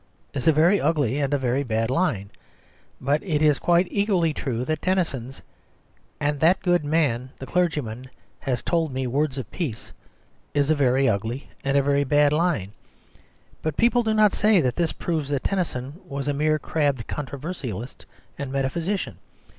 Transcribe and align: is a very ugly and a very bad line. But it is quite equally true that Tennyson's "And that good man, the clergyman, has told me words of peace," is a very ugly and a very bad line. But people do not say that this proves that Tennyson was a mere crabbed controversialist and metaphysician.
is 0.33 0.47
a 0.47 0.51
very 0.51 0.81
ugly 0.81 1.19
and 1.19 1.31
a 1.31 1.37
very 1.37 1.61
bad 1.61 1.91
line. 1.91 2.31
But 2.99 3.21
it 3.21 3.43
is 3.43 3.59
quite 3.59 3.87
equally 3.91 4.33
true 4.33 4.65
that 4.65 4.81
Tennyson's 4.81 5.43
"And 6.19 6.39
that 6.39 6.63
good 6.63 6.83
man, 6.83 7.29
the 7.37 7.45
clergyman, 7.45 8.09
has 8.39 8.63
told 8.63 8.91
me 8.91 9.05
words 9.05 9.37
of 9.37 9.51
peace," 9.51 9.93
is 10.55 10.71
a 10.71 10.73
very 10.75 11.07
ugly 11.07 11.49
and 11.63 11.77
a 11.77 11.83
very 11.83 12.03
bad 12.03 12.33
line. 12.33 12.71
But 13.61 13.77
people 13.77 14.01
do 14.01 14.15
not 14.15 14.33
say 14.33 14.59
that 14.59 14.75
this 14.75 14.91
proves 14.91 15.29
that 15.29 15.43
Tennyson 15.43 16.01
was 16.07 16.27
a 16.27 16.33
mere 16.33 16.57
crabbed 16.57 17.05
controversialist 17.05 18.07
and 18.39 18.51
metaphysician. 18.51 19.19